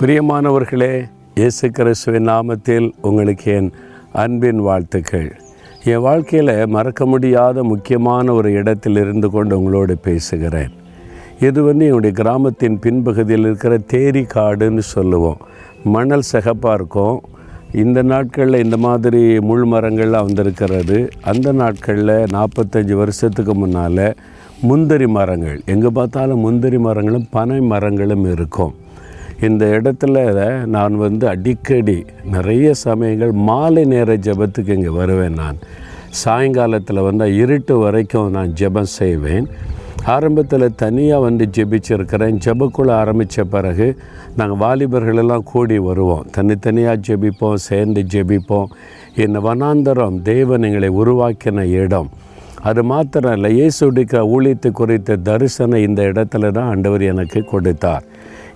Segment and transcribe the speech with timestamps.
[0.00, 3.72] பிரியமானவர்களே இயேசு கிறிஸ்துவின் நாமத்தில் உங்களுக்கு என்
[4.12, 5.32] அன்பின் வாழ்த்துக்கள்.
[5.84, 10.72] என் வாழ்க்கையில் மறக்க முடியாத முக்கியமான ஒரு இடத்தில் இருந்து கொண்டு உங்களோடு பேசுகிறேன்.
[11.40, 15.36] இது வந்து என்னுடைய கிராமத்தின் பின்பகுதியில் இருக்கிற தேரி காடுன்னு சொல்லுவோம்.
[15.84, 17.22] மணல் சிகப்பாக இருக்கும்.
[17.72, 21.10] இந்த நாட்களில் இந்த மாதிரி முள் மரங்கள்லாம் வந்திருக்கிறது.
[21.22, 24.14] அந்த நாட்களில் நாற்பத்தஞ்சு வருஷத்துக்கு முன்னால்
[24.60, 28.74] முந்திரி மரங்கள் எங்கே பார்த்தாலும் முந்திரி மரங்களும் பனை மரங்களும் இருக்கும்.
[29.40, 30.16] இந்த இடத்துல
[30.64, 32.04] நான் வந்து அடிக்கடி
[32.34, 35.58] நிறைய சமயங்கள் மாலை நேர ஜெபத்துக்கு இங்கே வருவேன் நான்.
[36.24, 39.48] சாயங்காலத்தில் வந்தால் இருட்டு வரைக்கும் நான் ஜெபம் செய்வேன்.
[40.04, 42.36] ஆரம்பத்தில் தனியாக வந்து ஜெபிச்சிருக்கிறேன்.
[42.44, 43.98] ஜெபக்குள்ள ஆரம்பித்த பிறகு
[44.36, 46.26] நாங்கள் வாலிபர்களெல்லாம் கூடி வருவோம்.
[46.30, 48.70] தனித்தனியாக ஜெபிப்போம் சேர்ந்து ஜெபிப்போம்.
[49.16, 52.08] இந்த வனாந்தரம் தேவன் எங்களை உருவாக்கின இடம்.
[52.62, 58.04] அது மாத்திரம் இல்லை இயேசுடிக்க ஊழியத்தை குறித்த தரிசனம் இந்த இடத்துல தான் ஆண்டவர் எனக்கு கொடுத்தார்.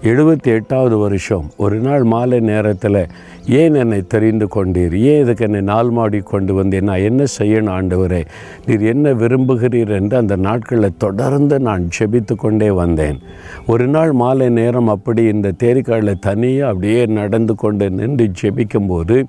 [0.03, 1.51] எழுபத்தி எட்டாவது வருஷம்.
[1.56, 3.06] ஒரு நாள் மாலை நேரத்தில்
[3.48, 4.98] ஏன் என்னை தெரிந்து கொண்டீர்?
[4.98, 8.25] ஏன் இதுக்கு என்னை நாள் மாடி கொண்டு வந்தேன் நான் என்ன செய்யணும் ஆண்டவரே?
[8.67, 9.89] நீர் என்ன விரும்புகிறீர்?
[9.89, 13.19] என்று அந்த நாட்களில் தொடர்ந்து நான் ஜெபித்து கொண்டே வந்தேன்.
[13.67, 19.25] ஒரு நாள் மாலை நேரம் அப்படி இந்த தேரிக்காலில் தனியாக அப்படியே நடந்து கொண்டு நின்று ஜெபிக்கும்போது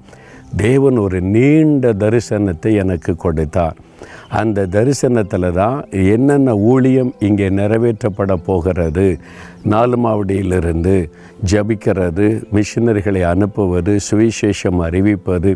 [0.55, 3.77] தேவன் ஒரு நீண்ட தரிசனத்தை எனக்கு கொடுத்தார்.
[4.29, 9.07] அந்த தரிசனத்தில் தான் என்னென்ன ஊழியம் இங்கே நிறைவேற்றப்பட போகிறது
[9.69, 10.95] நாலுமாவடியிலிருந்து
[11.51, 15.51] ஜபிக்கிறது மிஷினரிகளை அனுப்புவது சுவிசேஷம் அறிவிப்பது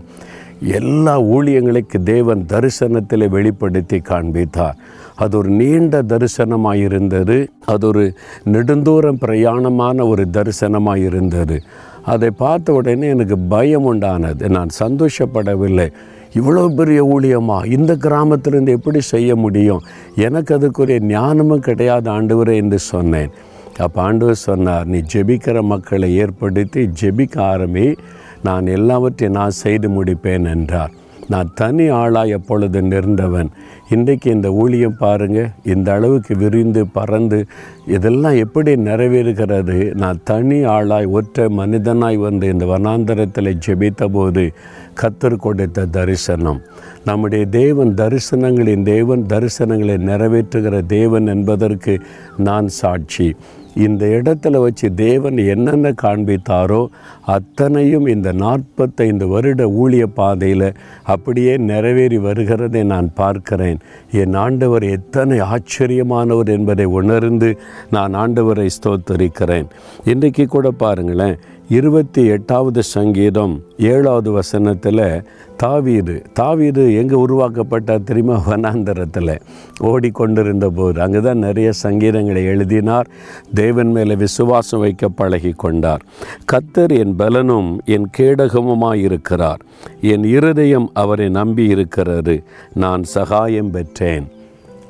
[0.61, 4.77] எல்லா ஊழியங்களுக்கு தேவன் தரிசனத்தில் வெளிப்படுத்தி காண்பித்தார்.
[5.15, 8.15] அது ஒரு நீண்ட தரிசனமாக இருந்தது அது ஒரு
[8.53, 11.57] நெடுந்தூரம் பிரயாணமான ஒரு தரிசனமாக இருந்தது
[12.05, 14.49] அதை பார்த்த உடனே எனக்கு பயம் உண்டானது.
[14.49, 15.91] நான் சந்தோஷப்படவில்லை.
[16.33, 17.65] இவ்வளோ பெரிய ஊழியமா?
[17.65, 19.81] இந்த கிராமத்திலேருந்து எப்படி செய்ய முடியும்?
[20.15, 23.29] எனக்கு அதுக்குரிய ஞானமும் கிடையாது ஆண்டவரே என்று சொன்னேன்.
[23.77, 27.97] அப்போ ஆண்டவர் சொன்னார் நீ ஜெபிக்கிற மக்களை ஏற்படுத்தி ஜெபிக்க ஆரம்பி.
[28.43, 30.91] நான் எல்லாவற்றையும் நான் செய்து முடிப்பேன் என்றார்.
[31.29, 33.49] நான் தனி ஆளாக எப்பொழுது நிறந்தவன்
[33.89, 37.45] இன்றைக்கு இந்த ஊழியம் பாருங்கள் இந்த அளவுக்கு விரிந்து பறந்து
[37.87, 39.93] இதெல்லாம் எப்படி நிறைவேறுகிறது?
[39.93, 44.53] நான் தனி ஆளாய் ஒற்றை மனிதனாய் வந்து இந்த வனாந்தரத்தில் ஜெபித்த போது
[45.01, 46.61] கத்தர் கொடுத்த தரிசனம்.
[47.05, 52.01] நம்முடைய தேவன் தரிசனங்களின் தேவன் தரிசனங்களை நிறைவேற்றுகிற தேவன் என்பதற்கு
[52.37, 53.35] நான் சாட்சி.
[53.75, 56.87] இந்த இடத்துல வச்சு தேவன் என்னென்ன காண்பித்தாரோ
[57.25, 63.79] அத்தனையும் இந்த நாற்பத்தைந்து வருட ஊழிய பாதையில் அப்படியே நிறைவேறி வருகிறதை நான் பார்க்கிறேன்.
[64.11, 67.57] என் ஆண்டவர் எத்தனை ஆச்சரியமானவர் என்பதை உணர்ந்து
[67.91, 69.65] நான் ஆண்டவரை ஸ்தோத்தரிக்கிறேன்.
[70.05, 71.37] இன்றைக்கு கூட பாருங்களேன்
[71.69, 75.23] இருபத்தி எட்டாவது சங்கீதம் ஏழாவது வசனத்தில்
[75.57, 78.41] தாவீது தாவீது எங்கே உருவாக்கப்பட்டார் தெரியுமா?
[78.47, 79.39] வனாந்தரத்தில்
[79.79, 83.07] ஓடிக்கொண்டிருந்த போது அங்கே தான் நிறைய சங்கீதங்களை எழுதினார்.
[83.53, 86.05] தேவன் மேலே விசுவாசம் வைக்க பழகி கொண்டார்
[86.53, 89.61] கத்தர் என் பலனும் என் கேடகமுமாய் இருக்கிறார்.
[90.01, 92.43] என் இருதயம் அவரை நம்பி இருக்கிறது.
[92.73, 94.27] நான் சகாயம் பெற்றேன்.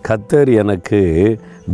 [0.07, 1.01] கத்தர் எனக்கு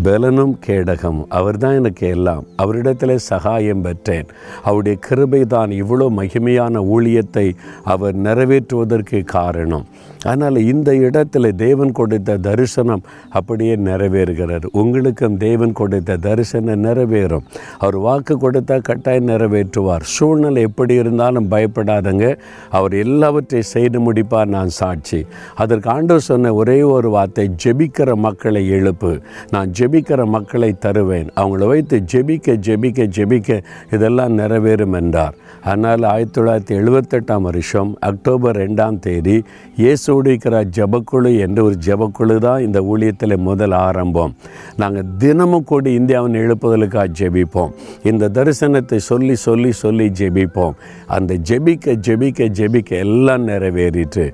[0.03, 1.25] பலனும் கேடகம்.
[1.29, 2.44] அவர்தான் எனக்கு எல்லாம்.
[2.56, 4.25] அவரிடத்தில் சகாயம் பெற்றேன்.
[4.63, 7.53] அவருடைய கிருபை தான் இவ்வளோ மகிமையான ஊழியத்தை
[7.84, 9.85] அவர் நிறைவேற்றுவதற்கு காரணம்.
[10.24, 17.41] அதனால் இந்த இடத்துல தேவன் கொடுத்த தரிசனம் அப்படியே நிறைவேறுகிறார் உங்களுக்கும் தேவன் கொடுத்த தரிசனம் நிறைவேறும்.
[17.79, 20.02] அவர் வாக்கு கொடுத்தா கட்டாயம் நிறைவேற்றுவார்.
[20.02, 22.38] சூழ்நிலை எப்படி இருந்தாலும் பயப்படாதங்க.
[22.69, 25.25] அவர் எல்லாவற்றையும் செய்து முடிப்பார் நான் சாட்சி.
[25.56, 29.22] அதற்கு ஆண்டவர் சொன்ன ஒரே ஒரு வார்த்தை ஜெபிக்கிற மக்களை எழுப்பு.
[29.52, 31.29] நான் ஜெபிக்கிற மக்களை தருவேன்.
[31.41, 33.49] அவங்கள வைத்து ஜெபிக்க ஜெபிக்க ஜெபிக்க
[33.95, 35.35] இதெல்லாம் நிறைவேறும் என்றார்.
[35.69, 39.35] அதனால் ஆயிரத்தி தொள்ளாயிரத்தி எழுபத்தெட்டாம் வருஷம் அக்டோபர் ரெண்டாம் தேதி
[39.81, 44.33] இயேசுடிக்கிற ஜபக்குழு என்ற ஒரு ஜபக்குழு தான் இந்த ஊழியத்தில் முதல் ஆரம்பம்.
[44.81, 47.73] நாங்கள் தினமும் கூடி இந்தியாவின் எழுப்புதலுக்காக ஜெபிப்போம்.
[48.11, 50.77] இந்த தரிசனத்தை சொல்லி சொல்லி சொல்லி ஜெபிப்போம்.
[51.17, 54.25] அந்த ஜெபிக்க ஜெபிக்க ஜெபிக்க எல்லாம் நிறைவேறிட்டு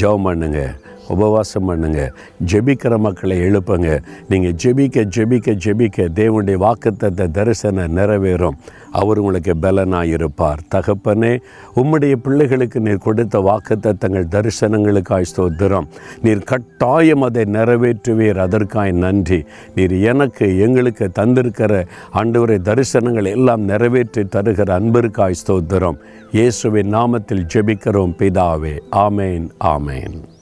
[0.00, 2.12] ஜெபம் பண்ணுங்கள் உபவாசம் பண்ணுங்க.
[2.52, 4.02] ஜெபிக்கிற மக்களை எழுப்புங்க.
[4.28, 8.58] நீங்கள் ஜெபிக்க ஜெபிக்க ஜெபிக்க தேவனுடைய வாக்குத்தத்தை தரிசனம் நிறைவேறும்.
[8.90, 11.38] அவர் உங்களுக்கு பலனாக இருப்பார் தகப்பனே
[11.76, 15.88] உம்முடைய பிள்ளைகளுக்கு நீர் கொடுத்த வாக்குத்தங்கள் தரிசனங்களுக்காய் ஸ்தோத்திரம்.
[16.22, 18.42] நீர் கட்டாயம் அதை நிறைவேற்றுவீர்.
[18.46, 19.44] அதற்காய் நன்றி.
[19.74, 21.84] நீர் எனக்கு எங்களுக்கு தந்திருக்கிற
[22.14, 25.98] ஆண்டவரை தரிசனங்கள் எல்லாம் நிறைவேற்றி தருகிற அன்பிற்காய் ஸ்தோத்திரம்.
[26.32, 28.14] இயேசுவின் நாமத்தில் ஜெபிக்கிறோம்.
[28.18, 30.33] பிதாவே ஆமேன் ஆமேன்.